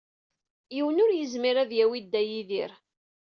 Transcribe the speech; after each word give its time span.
Yiwen 0.75 1.01
ur 1.03 1.11
yezmir 1.13 1.57
ad 1.57 1.71
yawey 1.77 2.01
Dda 2.03 2.21
Yidir. 2.23 2.71